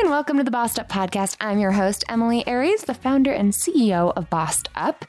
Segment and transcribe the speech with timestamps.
[0.00, 1.36] And welcome to the Bossed Up Podcast.
[1.40, 5.04] I'm your host, Emilie Aries, the founder and CEO of Bossed Up.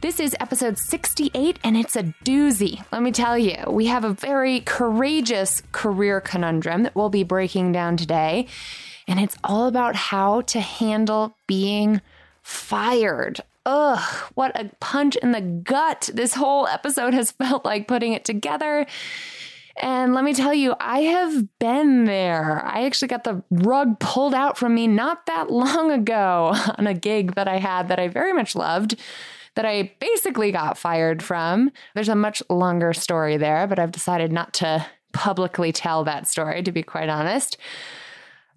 [0.00, 2.84] This is episode 68, and it's a doozy.
[2.90, 7.70] Let me tell you, we have a very courageous career conundrum that we'll be breaking
[7.70, 8.48] down today,
[9.06, 12.00] and it's all about how to handle being
[12.42, 13.40] fired.
[13.64, 18.24] Ugh, what a punch in the gut this whole episode has felt like putting it
[18.24, 18.86] together.
[19.76, 22.62] And let me tell you, I have been there.
[22.64, 26.94] I actually got the rug pulled out from me not that long ago on a
[26.94, 28.96] gig that I had that I very much loved,
[29.54, 31.72] that I basically got fired from.
[31.94, 36.62] There's a much longer story there, but I've decided not to publicly tell that story,
[36.62, 37.56] to be quite honest.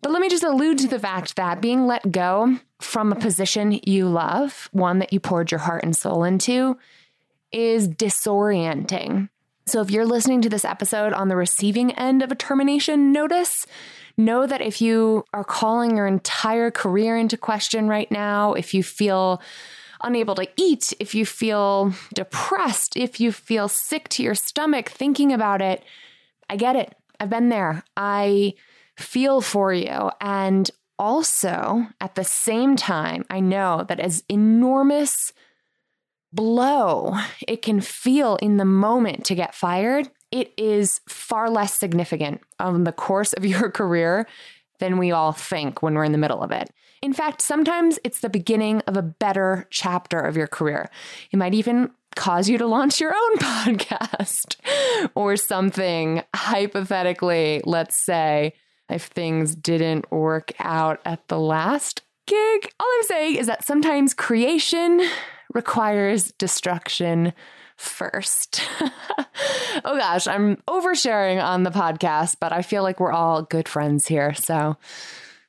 [0.02, 3.80] But let me just allude to the fact that being let go from a position
[3.84, 6.78] you love, one that you poured your heart and soul into,
[7.52, 9.30] is disorienting.
[9.68, 13.66] So if you're listening to this episode on the receiving end of a termination notice,
[14.16, 18.84] know that if you are calling your entire career into question right now, if you
[18.84, 19.42] feel
[20.04, 25.34] unable to eat, if you feel depressed, if you feel sick to your stomach thinking
[25.34, 25.84] about it,
[26.48, 26.94] I get it.
[27.20, 27.84] I've been there.
[27.98, 28.54] I
[28.98, 30.12] feel for you.
[30.22, 30.70] And
[31.00, 35.34] also, at the same time, I know that as enormous
[36.36, 37.16] blow
[37.48, 42.84] it can feel in the moment to get fired, it is far less significant on
[42.84, 44.28] the course of your career
[44.80, 46.70] than we all think when we're in the middle of it.
[47.02, 50.90] In fact, sometimes it's the beginning of a better chapter of your career.
[51.32, 54.56] It might even cause you to launch your own podcast
[55.16, 56.24] or something.
[56.36, 58.54] Hypothetically, let's say
[58.90, 64.14] if things didn't work out at the last gig, all I'm saying is that sometimes
[64.14, 65.02] creation
[65.56, 67.34] requires destruction
[67.78, 68.62] first.
[69.84, 74.08] oh gosh, I'm oversharing on the podcast, but I feel like we're all good friends
[74.08, 74.34] here.
[74.34, 74.78] So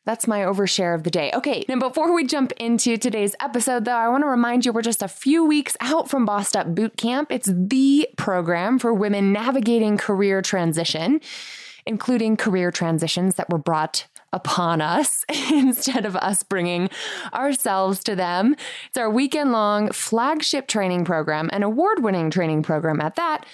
[0.04, 1.32] that's my overshare of the day.
[1.34, 4.82] Okay, now before we jump into today's episode, though, I want to remind you we're
[4.82, 7.32] just a few weeks out from Bossed Up Boot Camp.
[7.32, 11.20] It's the program for women navigating career transition,
[11.84, 16.91] including career transitions that were brought upon us instead of us bringing
[17.32, 18.56] ourselves to them.
[18.88, 23.47] It's our weekend long flagship training program, an award winning training program at that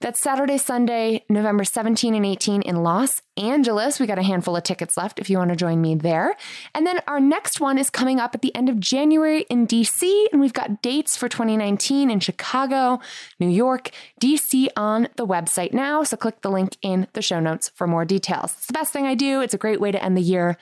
[0.00, 3.98] that's Saturday, Sunday, November 17 and 18 in Los Angeles.
[3.98, 6.36] We got a handful of tickets left if you want to join me there.
[6.72, 10.26] And then our next one is coming up at the end of January in DC,
[10.30, 13.00] and we've got dates for 2019 in Chicago,
[13.40, 16.04] New York, DC on the website now.
[16.04, 18.54] So click the link in the show notes for more details.
[18.56, 19.40] It's the best thing I do.
[19.40, 20.56] It's a great way to end the year.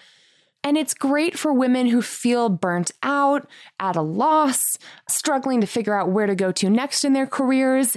[0.65, 3.47] And it's great for women who feel burnt out,
[3.79, 7.97] at a loss, struggling to figure out where to go to next in their careers,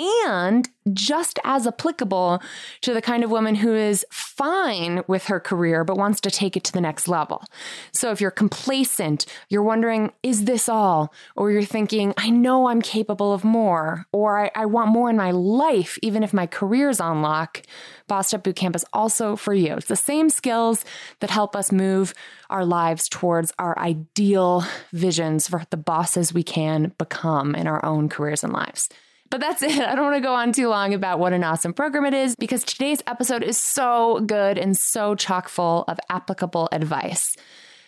[0.00, 2.40] and just as applicable
[2.80, 6.56] to the kind of woman who is fine with her career but wants to take
[6.56, 7.44] it to the next level.
[7.92, 11.12] So if you're complacent, you're wondering, is this all?
[11.36, 15.16] Or you're thinking, I know I'm capable of more, or I, I want more in
[15.16, 17.62] my life, even if my career's on lock.
[18.08, 19.74] Bossed Up Bootcamp is also for you.
[19.74, 20.84] It's the same skills
[21.20, 22.14] that help us move
[22.48, 28.08] our lives towards our ideal visions for the bosses we can become in our own
[28.08, 28.88] careers and lives.
[29.30, 29.78] But that's it.
[29.78, 32.34] I don't want to go on too long about what an awesome program it is
[32.36, 37.36] because today's episode is so good and so chock full of applicable advice.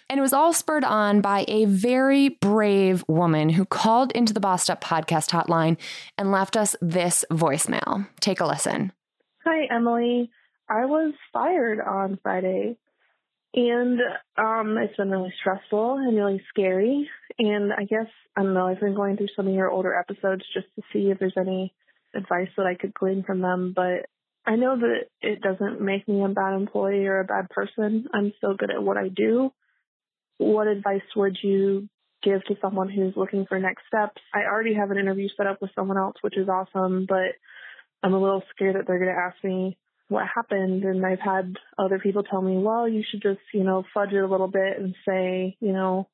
[0.09, 4.41] And it was all spurred on by a very brave woman who called into the
[4.41, 5.79] Bossed Up podcast hotline
[6.19, 8.06] and left us this voicemail.
[8.21, 8.93] Take a listen.
[9.44, 10.31] Hi, Emilie.
[10.69, 12.77] I was fired on Friday
[13.55, 14.01] and
[14.39, 17.09] um, it's been really stressful and really scary.
[17.39, 18.07] And I guess,
[18.37, 21.11] I don't know, I've been going through some of your older episodes just to see
[21.11, 21.75] if there's any
[22.15, 23.73] advice that I could glean from them.
[23.75, 24.07] But
[24.47, 28.07] I know that it doesn't make me a bad employee or a bad person.
[28.13, 29.53] I'm still good at what I do.
[30.39, 31.89] What advice would you
[32.23, 34.21] give to someone who's looking for next steps?
[34.35, 37.37] I already have an interview set up with someone else, which is awesome, but
[38.03, 39.77] I'm a little scared that they're going to ask me
[40.12, 40.85] what happened.
[40.85, 44.23] And I've had other people tell me, well, you should just, you know, fudge it
[44.23, 46.09] a little bit and say, you know,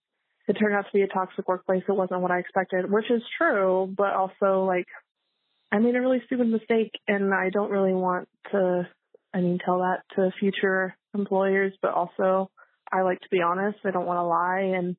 [0.46, 1.82] it turned out to be a toxic workplace.
[1.86, 4.86] It wasn't what I expected, which is true, but also like
[5.70, 8.88] I made a really stupid mistake and I don't really want to,
[9.34, 12.50] I mean, tell that to future employers, but also
[12.90, 13.78] I like to be honest.
[13.84, 14.78] I don't want to lie.
[14.78, 14.96] And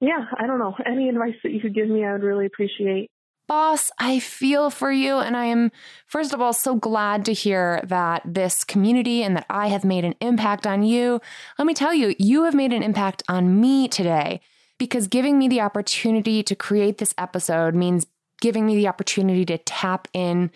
[0.00, 0.74] yeah, I don't know.
[0.84, 3.10] Any advice that you could give me, I would really appreciate.
[3.46, 5.18] Boss, I feel for you.
[5.18, 5.70] And I am,
[6.06, 10.04] first of all, so glad to hear that this community and that I have made
[10.04, 11.20] an impact on you.
[11.58, 14.40] Let me tell you, you have made an impact on me today
[14.78, 18.06] because giving me the opportunity to create this episode means
[18.40, 20.50] giving me the opportunity to tap in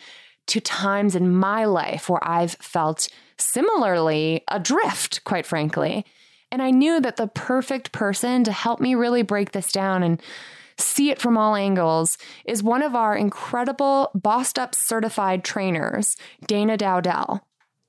[0.49, 3.09] to times in my life where I've felt
[3.39, 6.05] similarly adrift, quite frankly.
[6.51, 10.21] And I knew that the perfect person to help me really break this down and
[10.81, 16.17] see it from all angles is one of our incredible Bossed Up certified trainers,
[16.47, 17.41] Dana Dowdell.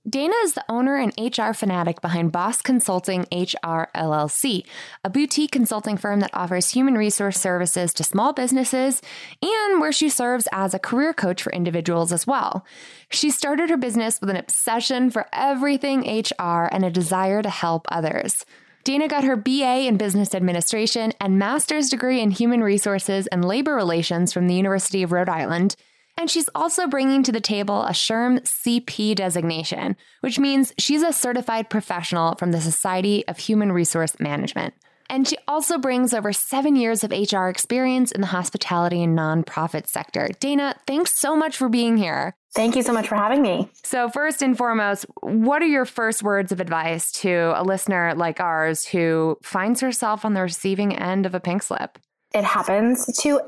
[0.10, 4.66] Dana is the owner and HR fanatic behind Boss Consulting HR LLC,
[5.04, 9.00] a boutique consulting firm that offers human resource services to small businesses
[9.44, 12.66] and where she serves as a career coach for individuals as well.
[13.12, 17.86] She started her business with an obsession for everything HR and a desire to help
[17.92, 18.44] others.
[18.84, 23.76] Dana got her BA in Business Administration and master's degree in Human Resources and Labor
[23.76, 25.76] Relations from the University of Rhode Island
[26.18, 31.14] and she's also bringing to the table a SHRM CP designation, which means she's a
[31.14, 34.74] certified professional from the Society of Human Resource Management.
[35.10, 39.88] And she also brings over seven years of HR experience in the hospitality and nonprofit
[39.88, 40.30] sector.
[40.40, 42.36] Dana, thanks so much for being here.
[42.54, 43.70] Thank you so much for having me.
[43.84, 48.42] So, first and foremost, what are your first words of advice to a listener like
[48.42, 51.98] ours who finds herself on the receiving end of a pink slip?
[52.34, 53.40] It happens to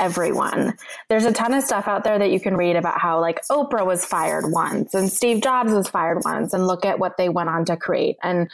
[0.00, 0.76] everyone.
[1.08, 3.86] There's a ton of stuff out there that you can read about how like Oprah
[3.86, 7.48] was fired once and Steve Jobs was fired once and look at what they went
[7.48, 8.16] on to create.
[8.22, 8.50] And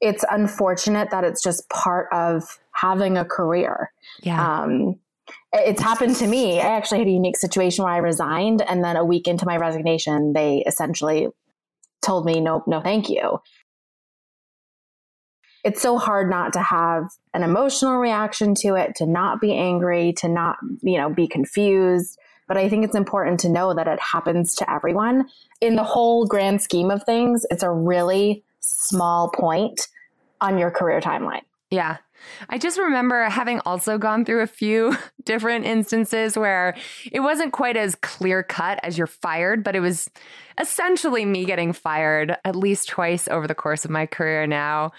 [0.00, 3.92] it's unfortunate that it's just part of having a career.
[4.22, 4.62] Yeah.
[4.62, 4.98] Um,
[5.52, 6.60] it's happened to me.
[6.60, 9.56] I actually had a unique situation where I resigned and then a week into my
[9.56, 11.28] resignation, they essentially
[12.02, 13.40] told me, no, no, thank you
[15.64, 20.12] it's so hard not to have an emotional reaction to it, to not be angry,
[20.14, 22.18] to not, you know, be confused.
[22.46, 25.28] But I think it's important to know that it happens to everyone.
[25.60, 29.88] In the whole grand scheme of things, it's a really small point
[30.40, 31.42] on your career timeline.
[31.70, 31.98] Yeah.
[32.48, 36.76] I just remember having also gone through a few different instances where
[37.10, 40.10] it wasn't quite as clear cut as you're fired, but it was
[40.60, 44.92] essentially me getting fired at least twice over the course of my career now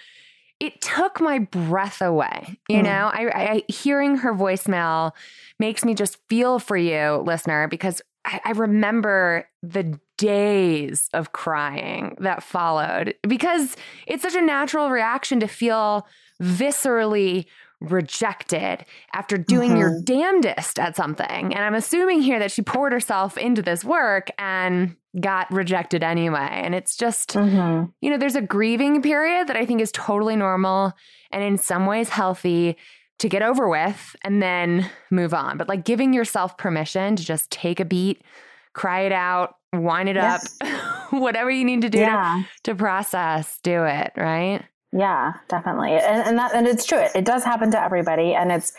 [0.60, 2.60] it took my breath away.
[2.68, 2.84] You mm.
[2.84, 5.14] know, I, I, hearing her voicemail
[5.58, 12.18] makes me just feel for you, listener, because I, I remember the days of crying
[12.20, 16.06] that followed because it's such a natural reaction to feel
[16.42, 17.46] viscerally
[17.82, 19.80] rejected after doing mm-hmm.
[19.80, 21.54] your damnedest at something.
[21.54, 26.50] And I'm assuming here that she poured herself into this work and got rejected anyway.
[26.52, 27.86] And it's just, mm-hmm.
[28.02, 30.94] you know, there's a grieving period that I think is totally normal
[31.32, 32.78] and in some ways healthy
[33.20, 35.58] to get over with and then move on.
[35.58, 38.22] But like giving yourself permission to just take a beat,
[38.74, 40.58] cry it out, wind it yes.
[40.62, 40.68] up,
[41.14, 42.44] whatever you need to do yeah.
[42.64, 44.64] to, to process, do it, right?
[44.92, 45.92] Yeah, definitely.
[45.92, 47.00] And, and that, and it's true.
[47.00, 48.34] It, it does happen to everybody.
[48.34, 48.74] And it's,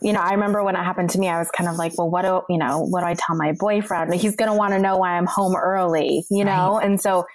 [0.00, 2.08] you know, I remember when it happened to me, I was kind of like, well,
[2.08, 4.14] what do, you know, what do I tell my boyfriend?
[4.14, 6.76] He's going to want to know why I'm home early, you know?
[6.76, 6.86] Right.
[6.86, 7.26] And so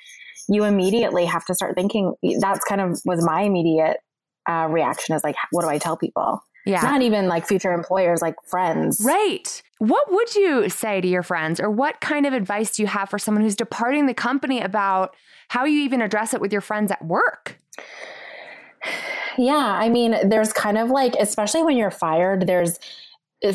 [0.48, 3.98] you immediately have to start thinking that's kind of was my immediate
[4.50, 6.40] uh, reaction is like, what do I tell people?
[6.66, 6.82] Yeah.
[6.82, 9.02] Not even like future employers, like friends.
[9.04, 9.62] Right.
[9.78, 13.10] What would you say to your friends, or what kind of advice do you have
[13.10, 15.16] for someone who's departing the company about
[15.50, 17.60] how you even address it with your friends at work?
[19.38, 22.80] Yeah, I mean, there's kind of like, especially when you're fired, there's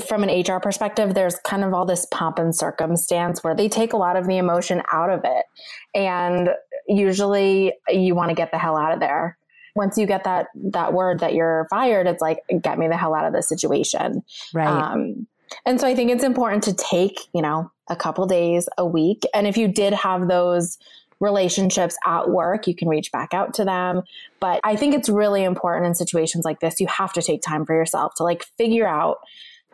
[0.07, 3.93] from an HR perspective, there's kind of all this pomp and circumstance where they take
[3.93, 5.47] a lot of the emotion out of it.
[5.95, 6.51] And
[6.87, 9.37] usually you want to get the hell out of there.
[9.75, 13.15] Once you get that that word that you're fired, it's like, get me the hell
[13.15, 14.23] out of this situation.
[14.53, 14.67] Right.
[14.67, 15.27] Um,
[15.67, 19.25] and so I think it's important to take, you know, a couple days, a week.
[19.35, 20.79] And if you did have those
[21.19, 24.03] relationships at work, you can reach back out to them.
[24.41, 27.67] But I think it's really important in situations like this, you have to take time
[27.67, 29.19] for yourself to like figure out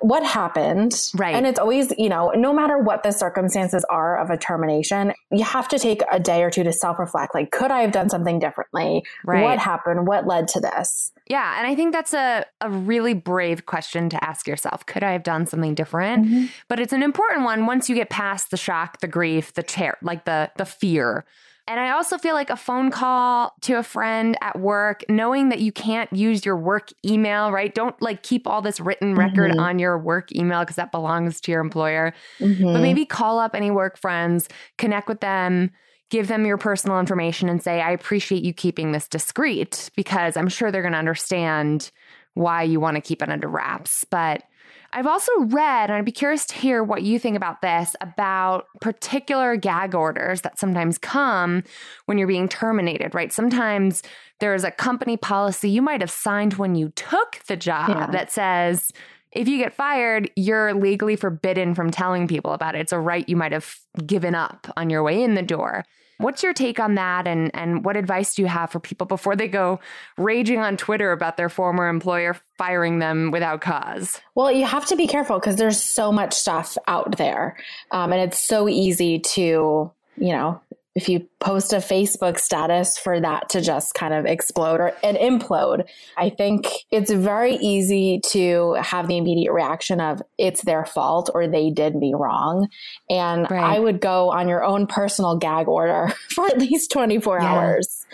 [0.00, 1.10] what happened.
[1.14, 1.34] Right.
[1.34, 5.44] And it's always, you know, no matter what the circumstances are of a termination, you
[5.44, 7.34] have to take a day or two to self reflect.
[7.34, 9.04] Like, could I have done something differently?
[9.24, 9.42] Right.
[9.42, 10.06] What happened?
[10.06, 11.12] What led to this?
[11.26, 11.58] Yeah.
[11.58, 14.84] And I think that's a, a really brave question to ask yourself.
[14.86, 16.26] Could I have done something different?
[16.26, 16.46] Mm-hmm.
[16.68, 19.96] But it's an important one once you get past the shock, the grief, the chair,
[20.02, 21.24] like the the fear
[21.68, 25.60] And I also feel like a phone call to a friend at work, knowing that
[25.60, 27.74] you can't use your work email, right?
[27.74, 29.60] Don't like keep all this written record mm-hmm.
[29.60, 32.14] on your work email because that belongs to your employer.
[32.38, 32.72] Mm-hmm.
[32.72, 35.72] But maybe call up any work friends, connect with them,
[36.10, 40.48] give them your personal information and say, I appreciate you keeping this discreet because I'm
[40.48, 41.90] sure they're going to understand
[42.34, 44.04] why you want to keep it under wraps.
[44.08, 44.44] But
[44.92, 48.66] I've also read, and I'd be curious to hear what you think about this, about
[48.80, 51.64] particular gag orders that sometimes come
[52.06, 53.32] when you're being terminated, right?
[53.32, 54.02] Sometimes
[54.40, 58.06] there's a company policy you might have signed when you took the job yeah.
[58.08, 58.92] that says,
[59.32, 62.80] if you get fired, you're legally forbidden from telling people about it.
[62.80, 63.76] It's a right you might have
[64.06, 65.84] given up on your way in the door.
[66.18, 69.36] What's your take on that and and what advice do you have for people before
[69.36, 69.80] they go
[70.16, 74.20] raging on Twitter about their former employer firing them without cause?
[74.34, 77.56] Well, you have to be careful because there's so much stuff out there.
[77.90, 80.60] Um, and it's so easy to, you know,
[80.96, 85.18] if you post a Facebook status for that to just kind of explode or and
[85.18, 85.86] implode,
[86.16, 91.46] I think it's very easy to have the immediate reaction of it's their fault or
[91.46, 92.68] they did me wrong.
[93.10, 93.76] And right.
[93.76, 97.44] I would go on your own personal gag order for at least 24 yeah.
[97.46, 98.06] hours,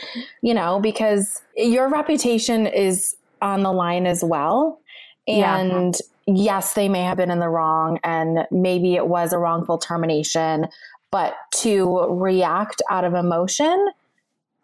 [0.42, 4.80] you know, because your reputation is on the line as well.
[5.28, 5.94] And
[6.26, 6.34] yeah.
[6.34, 10.66] yes, they may have been in the wrong and maybe it was a wrongful termination
[11.12, 13.90] but to react out of emotion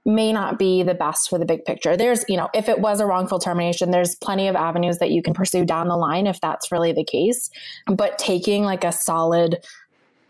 [0.04, 1.96] may not be the best for the big picture.
[1.96, 5.22] There's, you know, if it was a wrongful termination, there's plenty of avenues that you
[5.22, 7.50] can pursue down the line if that's really the case.
[7.86, 9.58] But taking like a solid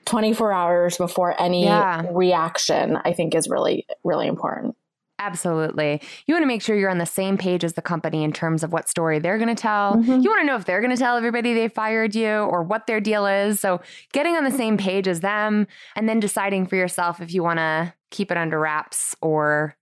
[0.07, 2.03] 24 hours before any yeah.
[2.11, 4.75] reaction, I think is really, really important.
[5.19, 6.01] Absolutely.
[6.27, 8.63] You want to make sure you're on the same page as the company in terms
[8.63, 9.95] of what story they're going to tell.
[9.95, 10.21] Mm-hmm.
[10.21, 12.87] You want to know if they're going to tell everybody they fired you or what
[12.87, 13.59] their deal is.
[13.59, 13.81] So,
[14.13, 17.59] getting on the same page as them and then deciding for yourself if you want
[17.59, 19.77] to keep it under wraps or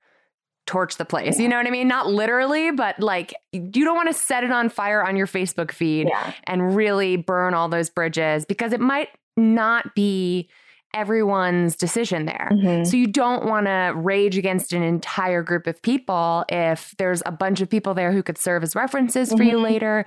[0.67, 1.37] torch the place.
[1.37, 1.45] Yeah.
[1.45, 1.89] You know what I mean?
[1.89, 5.71] Not literally, but like you don't want to set it on fire on your Facebook
[5.71, 6.33] feed yeah.
[6.45, 10.49] and really burn all those bridges because it might not be
[10.97, 12.49] everyone's decision there.
[12.53, 12.85] Mm-hmm.
[12.85, 17.31] So you don't want to rage against an entire group of people if there's a
[17.31, 19.37] bunch of people there who could serve as references mm-hmm.
[19.37, 19.65] for you mm-hmm.
[19.65, 20.05] later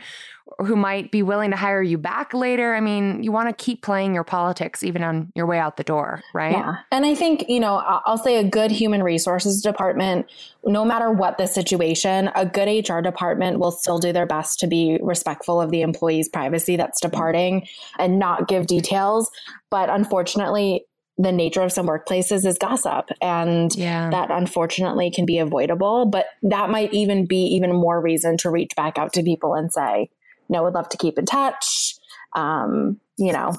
[0.60, 2.76] who might be willing to hire you back later.
[2.76, 5.84] I mean, you want to keep playing your politics even on your way out the
[5.84, 6.52] door, right?
[6.52, 6.78] Yeah.
[6.92, 7.76] And I think, you know,
[8.06, 10.28] I'll say a good human resources department,
[10.66, 14.68] no matter what the situation, a good HR department will still do their best to
[14.68, 19.30] be respectful of the employee's privacy that's departing and not give details.
[19.70, 20.86] But unfortunately,
[21.20, 24.10] the nature of some workplaces is gossip and yeah.
[24.10, 28.72] that unfortunately can be avoidable but that might even be even more reason to reach
[28.78, 30.10] back out to people and say
[30.50, 31.96] know, would love to keep in touch.
[32.36, 33.54] Um, you know,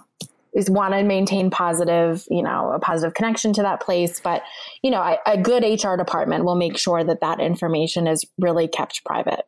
[0.54, 4.20] is want to maintain positive, you know, a positive connection to that place.
[4.20, 4.42] But,
[4.82, 9.04] you know, a good HR department will make sure that that information is really kept
[9.04, 9.44] private.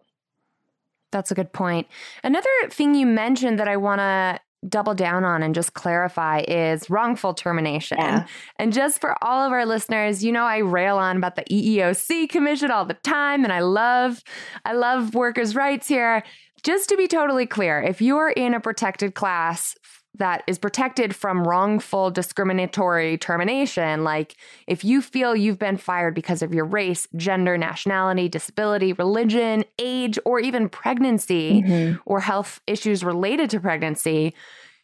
[1.11, 1.88] That's a good point.
[2.25, 6.88] Another thing you mentioned that I want to double down on and just clarify is
[6.88, 7.99] wrongful termination.
[7.99, 8.26] Yeah.
[8.58, 12.28] And just for all of our listeners, you know I rail on about the EEOC
[12.28, 14.22] commission all the time and I love
[14.64, 16.22] I love workers' rights here.
[16.62, 19.76] Just to be totally clear, if you are in a protected class
[20.14, 26.42] that is protected from wrongful discriminatory termination, like if you feel you've been fired because
[26.42, 32.00] of your race, gender, nationality, disability, religion, age, or even pregnancy mm-hmm.
[32.04, 34.35] or health issues related to pregnancy,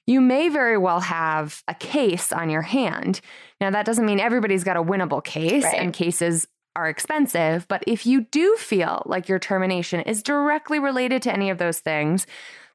[0.06, 3.20] you may very well have a case on your hand.
[3.60, 5.74] Now, that doesn't mean everybody's got a winnable case, right.
[5.74, 7.66] and cases are expensive.
[7.66, 11.80] But if you do feel like your termination is directly related to any of those
[11.80, 12.26] things,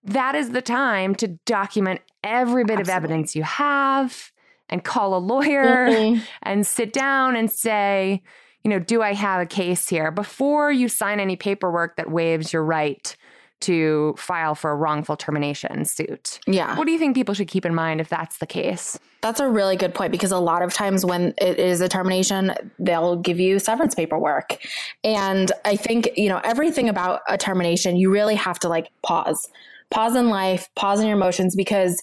[0.03, 2.91] that is the time to document every bit Absolutely.
[2.91, 4.31] of evidence you have
[4.67, 6.22] and call a lawyer mm-hmm.
[6.43, 8.22] and sit down and say,
[8.63, 12.51] you know, do I have a case here before you sign any paperwork that waives
[12.51, 13.15] your right
[13.63, 16.39] to file for a wrongful termination suit.
[16.48, 16.77] Yeah.
[16.77, 19.00] What do you think people should keep in mind if that's the case?
[19.22, 22.53] That's a really good point because a lot of times when it is a termination,
[22.79, 24.58] they'll give you severance paperwork.
[25.03, 29.50] And I think, you know, everything about a termination, you really have to like pause.
[29.91, 32.01] Pause in life, pause in your emotions because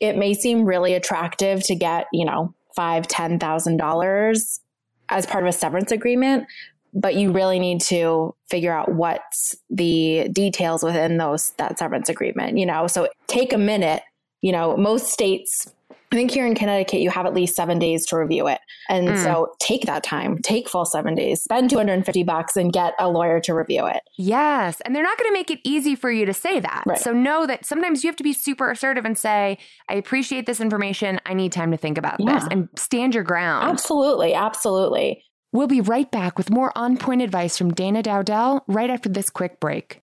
[0.00, 4.60] it may seem really attractive to get, you know, five, ten thousand dollars
[5.08, 6.46] as part of a severance agreement
[6.92, 12.58] but you really need to figure out what's the details within those that severance agreement
[12.58, 14.02] you know so take a minute
[14.40, 15.72] you know most states
[16.12, 18.60] I think here in Connecticut, you have at least seven days to review it.
[18.90, 19.22] And mm.
[19.22, 23.40] so take that time, take full seven days, spend 250 bucks and get a lawyer
[23.40, 24.02] to review it.
[24.18, 24.82] Yes.
[24.82, 26.82] And they're not going to make it easy for you to say that.
[26.84, 26.98] Right.
[26.98, 29.56] So know that sometimes you have to be super assertive and say,
[29.88, 31.18] I appreciate this information.
[31.24, 32.40] I need time to think about yeah.
[32.40, 33.70] this and stand your ground.
[33.70, 34.34] Absolutely.
[34.34, 35.24] Absolutely.
[35.52, 39.30] We'll be right back with more on point advice from Dana Dowdell right after this
[39.30, 40.00] quick break.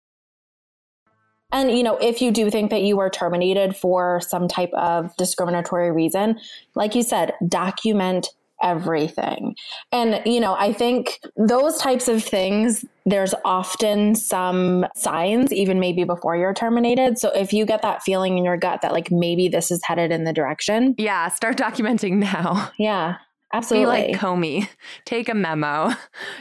[1.52, 5.16] And, you know, if you do think that you were terminated for some type of
[5.18, 6.40] discriminatory reason,
[6.76, 8.28] like you said, document
[8.62, 9.56] everything.
[9.92, 16.04] And, you know, I think those types of things, there's often some signs, even maybe
[16.04, 17.18] before you're terminated.
[17.18, 20.12] So if you get that feeling in your gut that like maybe this is headed
[20.12, 20.94] in the direction.
[20.98, 22.70] Yeah, start documenting now.
[22.78, 23.16] Yeah.
[23.54, 24.08] Absolutely.
[24.08, 24.68] Be like Comey.
[25.06, 25.92] Take a memo.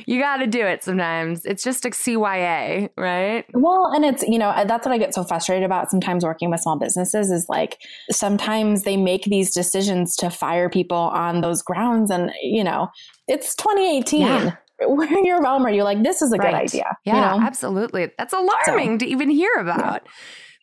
[0.06, 1.44] You got to do it sometimes.
[1.44, 3.44] It's just a CYA, right?
[3.54, 6.60] Well, and it's, you know, that's what I get so frustrated about sometimes working with
[6.60, 7.78] small businesses is like
[8.10, 12.10] sometimes they make these decisions to fire people on those grounds.
[12.10, 12.88] And, you know,
[13.26, 14.20] it's 2018.
[14.20, 16.52] Yeah where in your realm are you like this is a right.
[16.52, 17.46] good idea yeah you know?
[17.46, 20.10] absolutely that's alarming so, to even hear about yeah.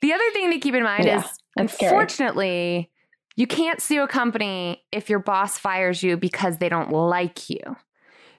[0.01, 2.89] the other thing to keep in mind yeah, is unfortunately
[3.35, 7.59] you can't sue a company if your boss fires you because they don't like you.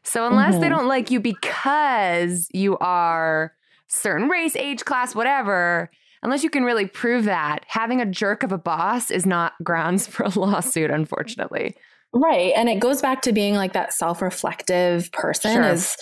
[0.02, 0.60] So unless mm-hmm.
[0.62, 3.52] they don't like you because you are
[3.88, 5.90] certain race, age, class, whatever,
[6.22, 10.06] unless you can really prove that, having a jerk of a boss is not grounds
[10.06, 11.74] for a lawsuit, unfortunately.
[12.12, 12.52] Right.
[12.56, 15.72] And it goes back to being like that self reflective person sure.
[15.72, 15.96] is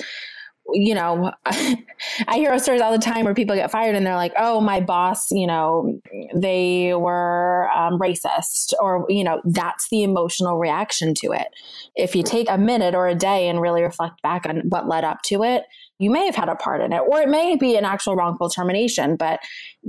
[0.72, 4.32] you know, I hear stories all the time where people get fired and they're like,
[4.38, 6.00] oh, my boss, you know,
[6.34, 11.48] they were um, racist, or, you know, that's the emotional reaction to it.
[11.96, 15.04] If you take a minute or a day and really reflect back on what led
[15.04, 15.64] up to it,
[15.98, 18.48] you may have had a part in it, or it may be an actual wrongful
[18.48, 19.40] termination, but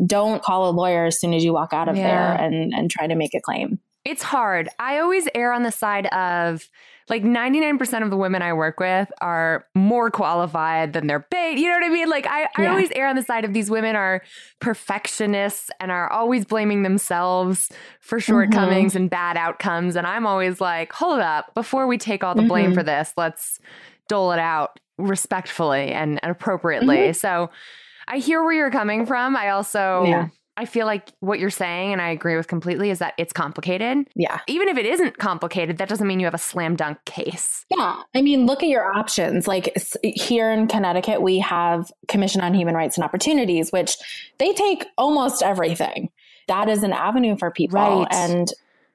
[0.06, 2.04] don't call a lawyer as soon as you walk out of yeah.
[2.04, 3.80] there and, and try to make a claim.
[4.04, 4.70] It's hard.
[4.78, 6.70] I always err on the side of,
[7.08, 11.60] like 99% of the women I work with are more qualified than their paid.
[11.60, 12.10] You know what I mean?
[12.10, 12.48] Like I, yeah.
[12.58, 14.24] I always err on the side of these women are
[14.60, 17.70] perfectionists and are always blaming themselves
[18.00, 19.04] for shortcomings mm-hmm.
[19.04, 19.96] and bad outcomes.
[19.96, 22.74] And I'm always like, hold up, before we take all the blame mm-hmm.
[22.74, 23.60] for this, let's
[24.08, 26.98] dole it out respectfully and, and appropriately.
[26.98, 27.14] Mm-hmm.
[27.14, 27.52] So
[28.08, 29.36] I hear where you're coming from.
[29.36, 30.28] I also yeah.
[30.58, 34.08] I feel like what you're saying, and I agree with completely, is that it's complicated.
[34.16, 34.40] Yeah.
[34.48, 37.66] Even if it isn't complicated, that doesn't mean you have a slam dunk case.
[37.70, 38.02] Yeah.
[38.14, 39.48] I mean, look at your options.
[39.48, 43.98] Like here in Connecticut, we have Commission on Human Rights and Opportunities, which
[44.38, 46.10] they take almost everything.
[46.48, 47.80] That is an avenue for people.
[47.80, 48.08] Right.
[48.12, 48.48] And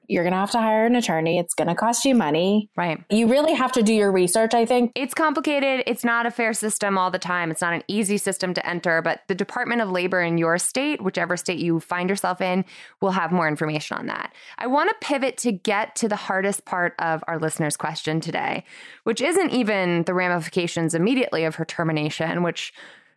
[0.07, 1.39] you're going to have to hire an attorney.
[1.39, 2.69] It's going to cost you money.
[2.75, 3.01] Right.
[3.09, 4.91] You really have to do your research, I think.
[4.95, 5.83] It's complicated.
[5.87, 7.51] It's not a fair system all the time.
[7.51, 11.01] It's not an easy system to enter, but the Department of Labor in your state,
[11.01, 12.65] whichever state you find yourself in,
[12.99, 14.33] will have more information on that.
[14.57, 18.65] I want to pivot to get to the hardest part of our listener's question today,
[19.03, 22.73] which isn't even the ramifications immediately of her termination, which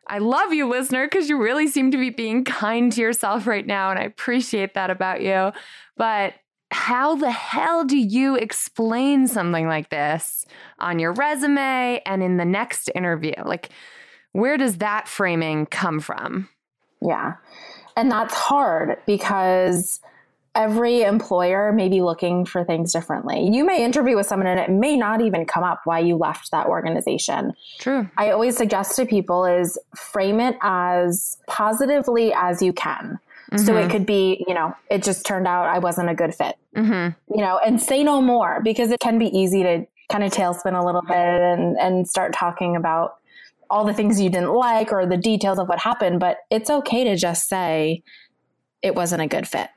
[0.07, 3.66] I love you, listener, because you really seem to be being kind to yourself right
[3.66, 3.90] now.
[3.90, 5.51] And I appreciate that about you.
[5.97, 6.35] But
[6.75, 10.45] how the hell do you explain something like this
[10.81, 13.33] on your resume and in the next interview?
[13.45, 13.69] Like,
[14.33, 16.49] where does that framing come from?
[17.01, 17.35] Yeah.
[17.97, 20.01] And that's hard because
[20.57, 23.49] every employer may be looking for things differently.
[23.53, 26.51] You may interview with someone and it may not even come up why you left
[26.51, 27.53] that organization.
[27.79, 28.11] True.
[28.17, 33.21] I always suggest to people is frame it as positively as you can.
[33.55, 33.67] Mm-hmm.
[33.67, 33.90] So it mm-hmm.
[33.90, 37.35] could be, you know, it just turned out I wasn't a good fit, mm-hmm.
[37.35, 40.81] you know, and say no more because it can be easy to kind of tailspin
[40.81, 43.17] a little bit and, and start talking about
[43.71, 46.21] all the things you didn't like or the details of what happened.
[46.21, 48.03] But it's okay to just say
[48.83, 49.69] it wasn't a good fit.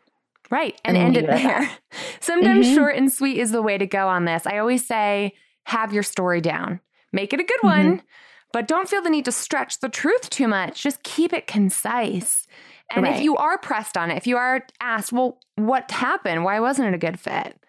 [0.50, 0.80] Right.
[0.84, 1.70] And, and end it there.
[2.20, 2.76] Sometimes mm-hmm.
[2.76, 4.46] short and sweet is the way to go on this.
[4.46, 5.34] I always say,
[5.66, 6.80] have your story down,
[7.12, 8.06] make it a good one, mm-hmm.
[8.54, 10.82] but don't feel the need to stretch the truth too much.
[10.82, 12.48] Just keep it concise.
[12.93, 13.15] And right.
[13.15, 16.43] if you are pressed on it, if you are asked, well, what happened?
[16.43, 17.60] Why wasn't it a good fit?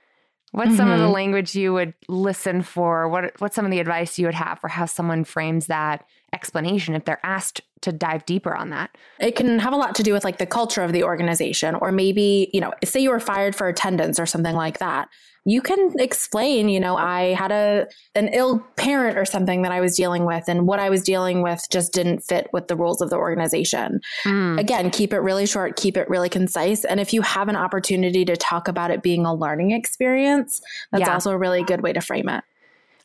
[0.53, 0.77] What's mm-hmm.
[0.77, 1.15] some of the mm-hmm.
[1.15, 3.09] language you would listen for?
[3.09, 6.95] What what's some of the advice you would have for how someone frames that explanation
[6.95, 8.97] if they're asked to dive deeper on that?
[9.21, 11.93] It can have a lot to do with like the culture of the organization or
[11.93, 15.09] maybe, you know, say you were fired for attendance or something like that
[15.49, 19.81] you can explain, you know, I had a an ill parent or something that I
[19.81, 23.01] was dealing with and what I was dealing with just didn't fit with the rules
[23.01, 24.01] of the organization.
[24.25, 24.59] Mm.
[24.59, 28.25] Again, keep it really short, keep it really concise, and if you have an opportunity
[28.27, 30.61] to talk about it being a learning experience,
[30.93, 31.15] that's yeah.
[31.15, 32.45] also a really good way to frame it.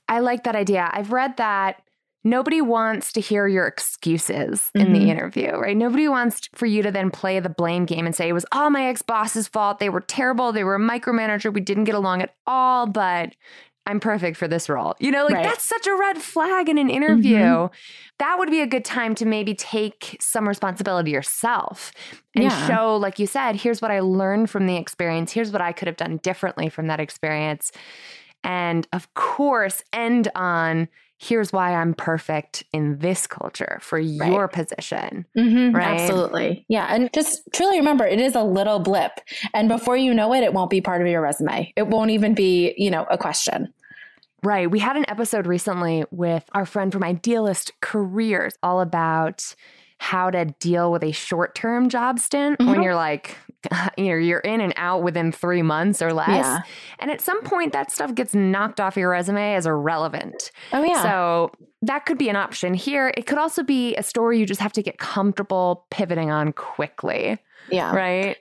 [0.10, 0.90] I like that idea.
[0.92, 1.82] I've read that
[2.24, 4.94] nobody wants to hear your excuses in mm-hmm.
[4.94, 5.76] the interview, right?
[5.76, 8.70] Nobody wants for you to then play the blame game and say it was all
[8.70, 9.80] my ex boss's fault.
[9.80, 10.52] They were terrible.
[10.52, 11.54] They were a micromanager.
[11.54, 13.36] We didn't get along at all, but
[13.86, 14.96] I'm perfect for this role.
[15.00, 15.44] You know, like right.
[15.44, 17.38] that's such a red flag in an interview.
[17.38, 17.76] Mm-hmm.
[18.20, 21.92] That would be a good time to maybe take some responsibility yourself
[22.36, 22.68] and yeah.
[22.68, 25.34] show, like you said, here's what I learned from the experience.
[25.34, 27.74] Here's what I could have done differently from that experience.
[28.44, 30.88] And of course, end on
[31.24, 34.06] here's why I'm perfect in this culture for right.
[34.06, 35.26] your position.
[35.38, 36.02] Mm-hmm, right.
[36.02, 36.66] Absolutely.
[36.68, 36.88] Yeah.
[36.94, 39.12] And just truly remember it is a little blip.
[39.54, 41.72] And before you know it, it won't be part of your resume.
[41.76, 43.74] It won't even be, you know, a question.
[44.44, 44.70] Right.
[44.70, 49.56] We had an episode recently with our friend from Idealist Careers all about
[50.00, 52.70] how to deal with a short term job stint mm-hmm.
[52.70, 53.38] when you're like,
[53.98, 56.30] you know, you're in and out within three months or less.
[56.30, 56.62] Yeah.
[57.00, 60.52] And at some point, that stuff gets knocked off your resume as irrelevant.
[60.72, 61.02] Oh, yeah.
[61.02, 63.14] So that could be an option here.
[63.16, 67.38] It could also be a story you just have to get comfortable pivoting on quickly.
[67.70, 67.96] Yeah.
[67.96, 68.38] Right.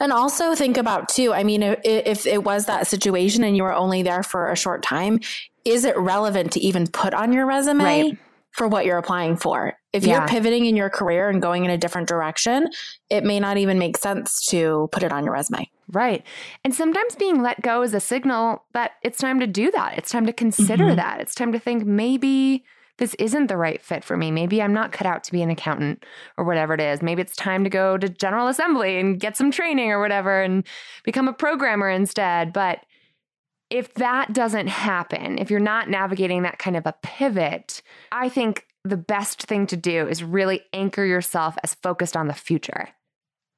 [0.00, 3.64] And also think about too, I mean, if, if it was that situation and you
[3.64, 5.20] were only there for a short time,
[5.64, 7.82] is it relevant to even put on your resume?
[7.82, 8.18] Right
[8.54, 9.76] for what you're applying for.
[9.92, 10.18] If yeah.
[10.18, 12.68] you're pivoting in your career and going in a different direction,
[13.10, 15.68] it may not even make sense to put it on your resume.
[15.90, 16.24] Right.
[16.64, 19.98] And sometimes being let go is a signal that it's time to do that.
[19.98, 20.96] It's time to consider mm-hmm.
[20.96, 21.20] that.
[21.20, 22.64] It's time to think maybe
[22.98, 24.30] this isn't the right fit for me.
[24.30, 26.04] Maybe I'm not cut out to be an accountant
[26.36, 27.02] or whatever it is.
[27.02, 30.64] Maybe it's time to go to General Assembly and get some training or whatever and
[31.02, 32.52] become a programmer instead.
[32.52, 32.78] But
[33.70, 38.66] if that doesn't happen, if you're not navigating that kind of a pivot, I think
[38.84, 42.88] the best thing to do is really anchor yourself as focused on the future,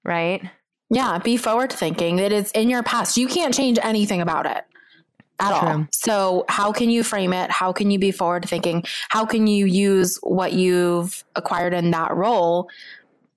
[0.04, 0.42] right?
[0.88, 2.18] Yeah, be forward thinking.
[2.18, 3.16] It is in your past.
[3.16, 4.64] You can't change anything about it
[5.40, 5.68] at True.
[5.68, 5.86] all.
[5.92, 7.50] So, how can you frame it?
[7.50, 8.84] How can you be forward thinking?
[9.08, 12.68] How can you use what you've acquired in that role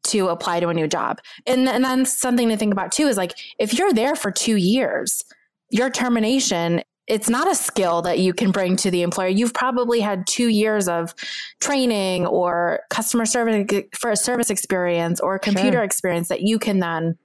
[0.04, 1.20] to apply to a new job?
[1.48, 4.56] And, and then something to think about too is like if you're there for two
[4.56, 5.24] years,
[5.70, 9.28] your termination it's not a skill that you can bring to the employer.
[9.28, 11.16] You've probably had two years of
[11.60, 15.84] training or customer service for a service experience or computer sure.
[15.84, 17.18] experience that you can then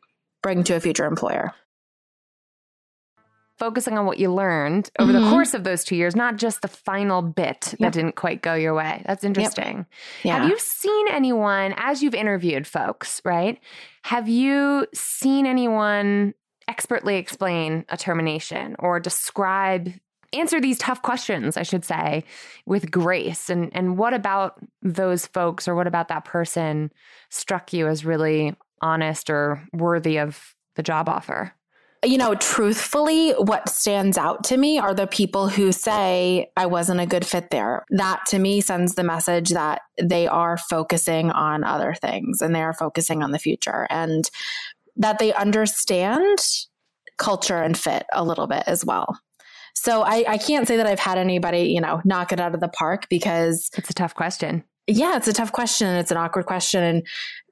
[0.43, 1.53] bring to a future employer.
[3.59, 5.23] Focusing on what you learned over mm-hmm.
[5.23, 7.79] the course of those two years, not just the final bit yep.
[7.79, 9.03] that didn't quite go your way.
[9.07, 9.77] That's interesting.
[9.77, 9.87] Yep.
[10.25, 10.39] Yeah.
[10.39, 13.61] Have you seen anyone, as you've interviewed folks, right?
[14.03, 16.35] Have you seen anyone
[16.69, 19.93] expertly explain a termination or describe
[20.35, 22.25] answer these tough questions, I should say,
[22.67, 23.49] with grace.
[23.49, 26.93] And and what about those folks or what about that person
[27.31, 31.55] struck you as really honest or worthy of the job offer?
[32.05, 37.01] You know, truthfully, what stands out to me are the people who say, I wasn't
[37.01, 37.87] a good fit there.
[37.89, 42.63] That to me sends the message that they are focusing on other things and they
[42.63, 43.87] are focusing on the future.
[43.89, 44.29] And
[44.97, 46.39] that they understand
[47.17, 49.19] culture and fit a little bit as well.
[49.75, 52.61] So I, I can't say that I've had anybody, you know, knock it out of
[52.61, 54.65] the park because it's a tough question.
[54.87, 55.89] Yeah, it's a tough question.
[55.97, 56.83] It's an awkward question.
[56.83, 57.07] And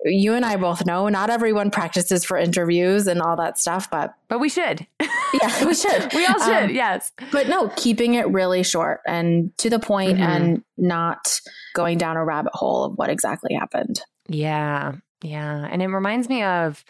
[0.04, 4.14] you and I both know not everyone practices for interviews and all that stuff, but
[4.28, 4.86] but we should.
[5.00, 6.12] yeah, we should.
[6.14, 7.10] we all should, um, yes.
[7.30, 10.22] But no, keeping it really short and to the point mm-hmm.
[10.22, 11.40] and not
[11.74, 14.02] going down a rabbit hole of what exactly happened.
[14.28, 14.92] Yeah.
[15.22, 15.66] Yeah.
[15.70, 16.84] And it reminds me of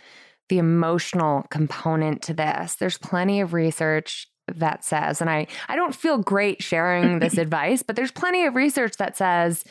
[0.52, 2.74] the emotional component to this.
[2.74, 7.82] There's plenty of research that says, and I, I don't feel great sharing this advice,
[7.82, 9.64] but there's plenty of research that says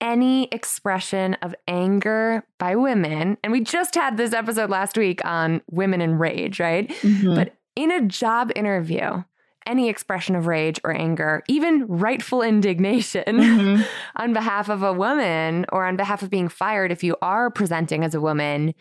[0.00, 5.62] any expression of anger by women, and we just had this episode last week on
[5.68, 6.88] women in rage, right?
[6.88, 7.34] Mm-hmm.
[7.34, 9.24] But in a job interview,
[9.66, 13.82] any expression of rage or anger, even rightful indignation mm-hmm.
[14.14, 18.04] on behalf of a woman or on behalf of being fired if you are presenting
[18.04, 18.74] as a woman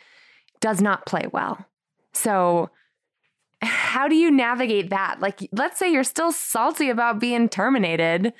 [0.61, 1.65] does not play well.
[2.13, 2.69] So,
[3.61, 5.19] how do you navigate that?
[5.19, 8.33] Like, let's say you're still salty about being terminated.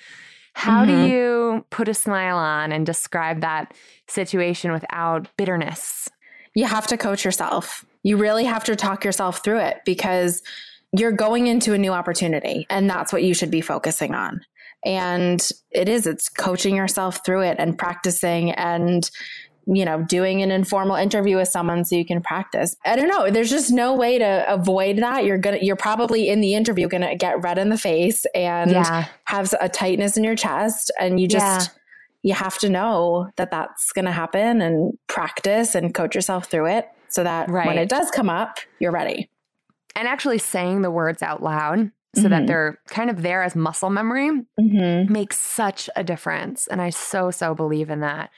[0.53, 1.03] How mm-hmm.
[1.03, 3.73] do you put a smile on and describe that
[4.07, 6.09] situation without bitterness?
[6.55, 7.85] You have to coach yourself.
[8.03, 10.41] You really have to talk yourself through it because
[10.91, 14.41] you're going into a new opportunity and that's what you should be focusing on.
[14.85, 19.09] And it is, it's coaching yourself through it and practicing and
[19.65, 22.75] you know, doing an informal interview with someone so you can practice.
[22.85, 23.29] I don't know.
[23.29, 25.25] There's just no way to avoid that.
[25.25, 28.25] You're going to, you're probably in the interview going to get red in the face
[28.33, 29.05] and yeah.
[29.25, 30.91] have a tightness in your chest.
[30.99, 31.69] And you just,
[32.23, 32.29] yeah.
[32.29, 36.67] you have to know that that's going to happen and practice and coach yourself through
[36.67, 37.67] it so that right.
[37.67, 39.29] when it does come up, you're ready.
[39.95, 42.29] And actually saying the words out loud so mm-hmm.
[42.29, 45.11] that they're kind of there as muscle memory mm-hmm.
[45.11, 46.65] makes such a difference.
[46.65, 48.31] And I so, so believe in that.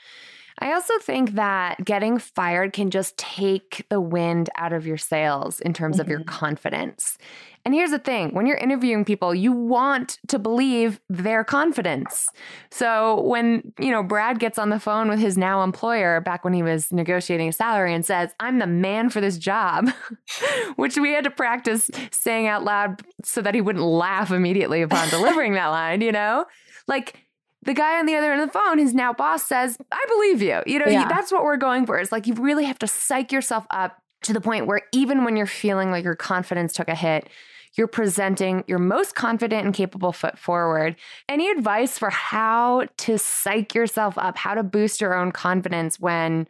[0.62, 5.58] I also think that getting fired can just take the wind out of your sails
[5.58, 6.02] in terms mm-hmm.
[6.02, 6.28] of your mm-hmm.
[6.28, 7.18] confidence.
[7.64, 12.28] And here's the thing when you're interviewing people, you want to believe their confidence.
[12.70, 16.52] So when, you know, Brad gets on the phone with his now employer back when
[16.52, 19.90] he was negotiating a salary and says, I'm the man for this job,
[20.76, 25.08] which we had to practice saying out loud so that he wouldn't laugh immediately upon
[25.08, 26.46] delivering that line, you know?
[26.86, 27.21] Like,
[27.64, 30.42] the guy on the other end of the phone, his now boss, says, I believe
[30.42, 30.60] you.
[30.66, 31.08] You know, Yeah.
[31.08, 31.98] that's what we're going for.
[31.98, 35.36] It's like you really have to psych yourself up to the point where even when
[35.36, 37.28] you're feeling like your confidence took a hit,
[37.74, 40.96] you're presenting your most confident and capable foot forward.
[41.28, 46.46] Any advice for how to psych yourself up, how to boost your own confidence when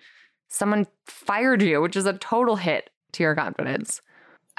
[0.49, 4.01] someone fired you, which is a total hit to your confidence?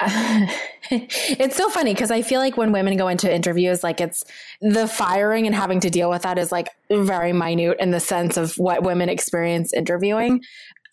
[0.90, 4.24] it's so funny because I feel like when women go into interviews, like it's
[4.60, 8.36] the firing and having to deal with that is like very minute in the sense
[8.36, 10.42] of what women experience interviewing.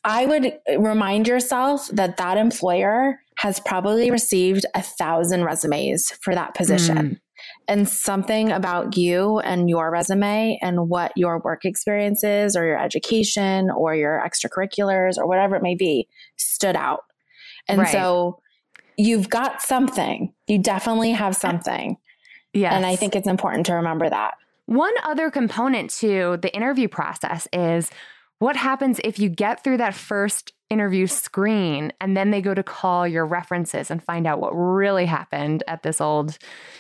[0.04, 6.54] I would remind yourself that that employer has probably received a thousand resumes for that
[6.54, 6.98] position.
[6.98, 7.20] Mm.
[7.68, 12.80] And something about you and your resume and what your work experience is, or your
[12.80, 17.02] education, or your extracurriculars, or whatever it may be, stood out.
[17.68, 17.92] And Right.
[17.92, 18.40] so
[18.98, 20.34] you've got something.
[20.48, 21.98] You definitely have something.
[22.54, 22.74] Yes.
[22.74, 24.36] And I think it's important to remember that.
[24.66, 27.90] One other component to the interview process is
[28.40, 32.64] what happens if you get through that first interview screen and then they go to
[32.64, 36.38] call your references and find out what really happened at this old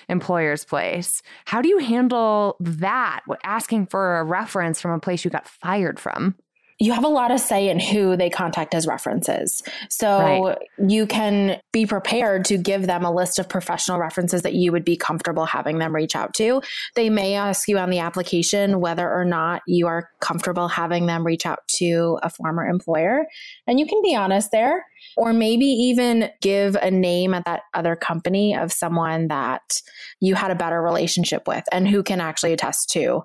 [0.08, 1.22] employer's place.
[1.46, 3.22] How do you handle that?
[3.26, 6.36] What- Asking for a reference from a place you got fired from?
[6.82, 9.62] You have a lot of say in who they contact as references.
[9.88, 10.58] So Right.
[10.80, 14.84] you can be prepared to give them a list of professional references that you would
[14.84, 16.60] be comfortable having them reach out to.
[16.96, 21.24] They may ask you on the application whether or not you are comfortable having them
[21.24, 23.28] reach out to a former employer.
[23.68, 24.84] And you can be honest there,
[25.16, 29.82] or maybe even give a name at that other company of someone that
[30.20, 33.24] you had a better relationship with and who can actually attest to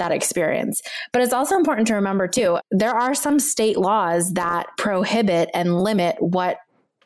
[0.00, 0.82] that experience.
[1.12, 5.80] But it's also important to remember too, there are some state laws that prohibit and
[5.80, 6.58] limit what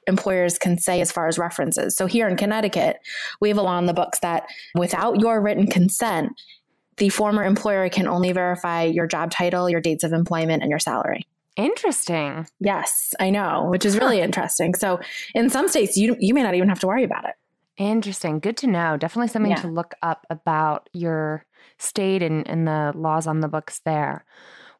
[0.06, 1.96] employers can say as far as references.
[1.96, 2.98] So here in Connecticut,
[3.40, 6.32] we have a law in the books that without your written consent,
[6.96, 10.78] the former employer can only verify your job title, your dates of employment, and your
[10.78, 11.26] salary.
[11.56, 12.46] Interesting.
[12.60, 14.74] Yes, I know, which is really interesting.
[14.74, 15.00] So
[15.34, 17.34] in some states, you you may not even have to worry about it.
[17.76, 18.38] Interesting.
[18.40, 18.96] Good to know.
[18.96, 19.60] Definitely something Yeah.
[19.62, 21.44] to look up about your
[21.84, 24.24] state and, and the laws on the books there.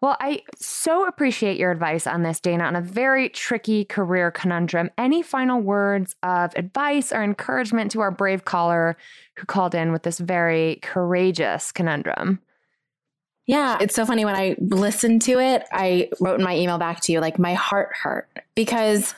[0.01, 4.91] Well, I so appreciate your advice on this, Dana, on a very tricky career conundrum.
[4.99, 8.99] Any final words of advice or encouragement to our brave caller
[9.37, 12.41] who called in with this very courageous conundrum?
[13.47, 17.01] Yeah, it's so funny when I listened to it, I wrote in my email back
[17.03, 19.15] to you like my heart hurt because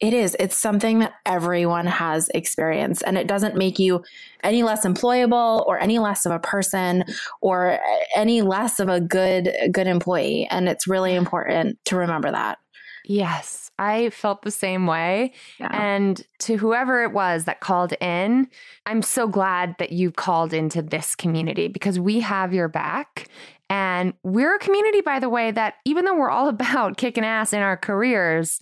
[0.00, 4.02] it is it's something that everyone has experienced and it doesn't make you
[4.42, 7.04] any less employable or any less of a person
[7.40, 7.78] or
[8.16, 12.58] any less of a good good employee and it's really important to remember that.
[13.04, 15.32] Yes, I felt the same way.
[15.58, 15.70] Yeah.
[15.72, 18.48] And to whoever it was that called in,
[18.86, 23.28] I'm so glad that you called into this community because we have your back.
[23.68, 27.52] And we're a community, by the way, that even though we're all about kicking ass
[27.52, 28.60] in our careers,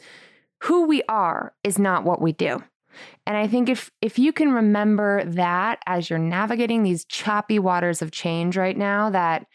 [0.61, 2.63] who we are is not what we do.
[3.27, 8.03] And I think if if you can remember that as you're navigating these choppy waters
[8.03, 9.47] of change right now, that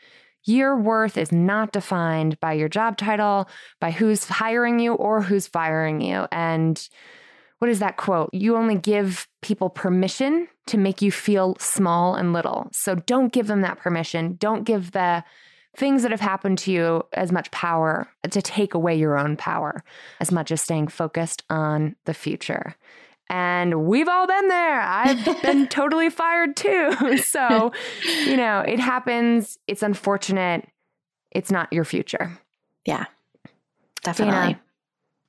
[0.46, 5.48] your worth is not defined by your job title, by who's hiring you or who's
[5.48, 6.28] firing you.
[6.32, 6.88] And
[7.60, 8.30] what is that quote?
[8.34, 12.68] You only give people permission to make you feel small and little.
[12.74, 14.36] So don't give them that permission.
[14.36, 15.24] Don't give the
[15.76, 19.84] things that have happened to you as much power to take away your own power
[20.20, 22.76] as much as staying focused on the future.
[23.30, 24.82] And we've all been there.
[24.82, 27.18] I've been totally fired too.
[27.24, 27.72] So,
[28.26, 29.58] you know, it happens.
[29.68, 30.68] It's unfortunate.
[31.32, 32.38] It's not your future.
[32.86, 33.06] Yeah.
[34.04, 34.34] Definitely.
[34.34, 34.62] Dana,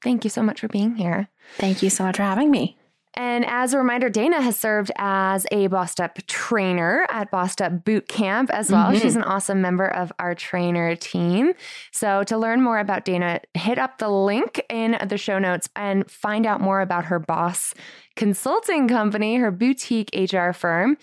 [0.02, 1.28] thank you so much for being here.
[1.56, 2.76] Thank you so much for having me.
[3.16, 7.84] And as a reminder, Dana has served as a Bossed Up trainer at Bossed Up
[7.84, 8.90] Boot Camp as well.
[8.90, 9.00] Mhm.
[9.00, 11.52] She's an awesome member of our trainer team.
[11.92, 16.10] So to learn more about Dana, hit up the link in the show notes and
[16.10, 17.72] find out more about her boss
[18.16, 20.96] consulting company, her boutique HR firm.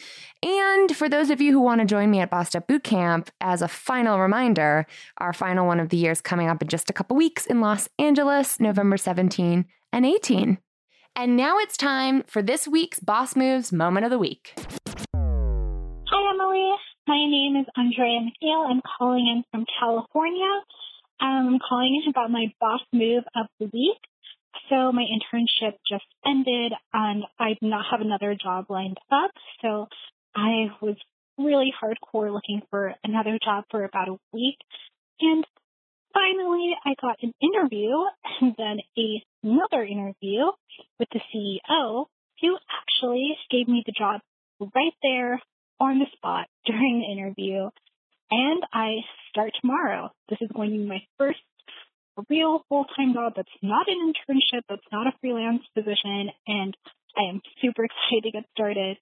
[0.44, 3.30] And for those of you who want to join me at Bossed Up Boot Camp,
[3.40, 4.86] as a final reminder,
[5.18, 7.62] our final one of the year is coming up in just a couple weeks in
[7.62, 10.58] Los Angeles, November 17 and 18.
[11.16, 14.54] And now it's time for this week's Boss Moves Moment of the Week.
[15.14, 16.76] Hi, Emilie.
[17.06, 18.70] My name is Andrea McNeil.
[18.70, 20.62] I'm calling in from California.
[21.20, 24.00] Um, I'm calling in about my boss move of the week.
[24.70, 29.32] So my internship just ended and I do not have another job lined up.
[29.62, 29.88] So
[30.34, 30.96] I was
[31.38, 34.58] really hardcore looking for another job for about a week.
[35.20, 35.46] And
[36.14, 37.92] finally I got an interview
[38.42, 38.80] and then
[39.44, 40.46] another interview
[41.00, 42.06] with the CEO
[42.42, 44.22] who actually gave me the job
[44.76, 45.42] right there
[45.80, 47.70] on the spot during the interview.
[48.30, 48.98] and I
[49.30, 50.12] start tomorrow.
[50.30, 51.40] This is going to be my first
[52.30, 56.76] real full-time job that's not an internship, that's not a freelance position, and
[57.18, 58.98] I am super excited to get started.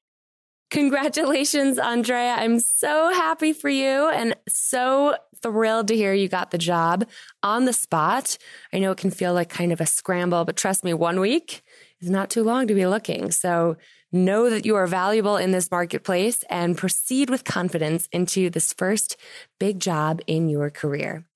[0.69, 2.35] Congratulations, Andrea.
[2.37, 7.07] I'm so happy for you and so thrilled to hear you got the job
[7.41, 8.37] on the spot.
[8.71, 11.63] I know it can feel like kind of a scramble, but trust me, one week
[12.01, 13.31] is not too long to be looking.
[13.31, 13.77] So
[14.11, 19.17] know that you are valuable in this marketplace and proceed with confidence into this first
[19.59, 21.28] big job in your career.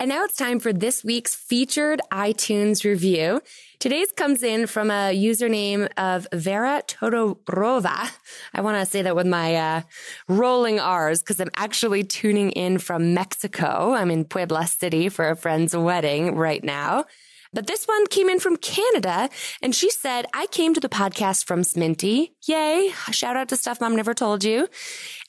[0.00, 3.40] And now it's time for this week's featured iTunes review.
[3.78, 8.10] Today's comes in from a username of Vera Todorova.
[8.52, 9.82] I want to say that with my uh,
[10.26, 13.92] rolling R's because I'm actually tuning in from Mexico.
[13.92, 17.04] I'm in Puebla City for a friend's wedding right now.
[17.54, 19.30] But this one came in from Canada
[19.62, 22.32] and she said, I came to the podcast from Sminty.
[22.46, 22.90] Yay.
[23.12, 24.68] Shout out to stuff mom never told you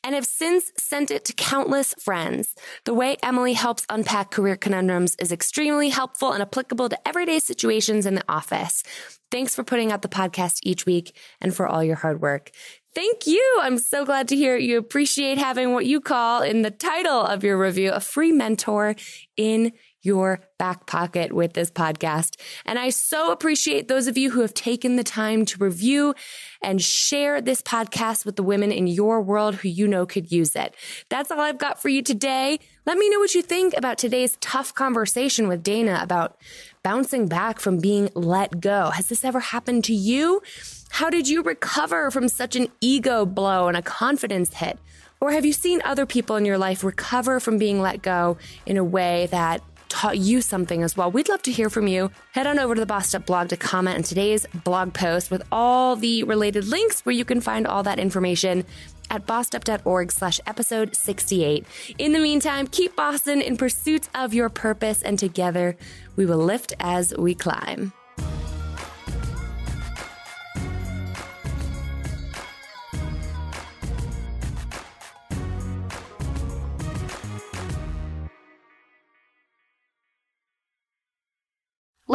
[0.04, 2.56] and have since sent it to countless friends.
[2.84, 8.06] The way Emilie helps unpack career conundrums is extremely helpful and applicable to everyday situations
[8.06, 8.84] in the office.
[9.32, 12.52] Thanks for putting out the podcast each week and for all your hard work.
[12.96, 13.60] Thank you.
[13.62, 17.44] I'm so glad to hear you appreciate having what you call in the title of
[17.44, 18.96] your review a free mentor
[19.36, 19.74] in
[20.06, 22.40] your back pocket with this podcast.
[22.66, 26.16] And I so appreciate those of you who have taken the time to review
[26.62, 30.56] and share this podcast with the women in your world who you know could use
[30.56, 30.76] it.
[31.10, 32.60] That's all I've got for you today.
[32.86, 36.38] Let me know what you think about today's tough conversation with Dana about
[36.84, 38.92] bouncing back from being let go.
[38.92, 40.42] Has this ever happened to you?
[40.90, 44.78] How did you recover from such an ego blow and a confidence hit?
[45.20, 48.78] Or have you seen other people in your life recover from being let go in
[48.78, 49.62] a way that
[49.96, 51.10] taught you something as well.
[51.10, 52.12] We'd love to hear from you.
[52.34, 55.42] Head on over to the Bossed Up blog to comment on today's blog post with
[55.54, 58.66] all the related links where you can find all that information
[59.10, 61.66] at bossedup.org slash episode 68.
[61.98, 65.78] In the meantime, keep bossing in pursuit of your purpose and together
[66.18, 67.94] we will lift as we climb.